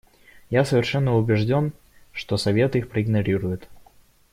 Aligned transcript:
Я 0.49 0.65
совершенно 0.65 1.15
убежден, 1.15 1.73
что 2.11 2.35
Совет 2.35 2.75
их 2.75 2.89
проигнорирует. 2.89 3.69